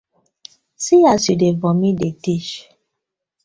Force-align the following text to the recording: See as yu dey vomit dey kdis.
See 0.83 1.05
as 1.13 1.21
yu 1.27 1.35
dey 1.39 1.53
vomit 1.61 1.95
dey 1.99 2.13
kdis. 2.19 2.49